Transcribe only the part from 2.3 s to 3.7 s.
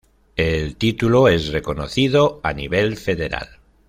a nivel federal.